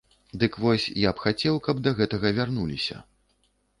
Дык 0.43 0.55
вось, 0.63 0.85
я 1.07 1.11
б 1.19 1.23
хацеў, 1.25 1.61
каб 1.67 1.85
да 1.89 1.93
гэтага 1.99 2.27
вярнуліся. 2.39 2.97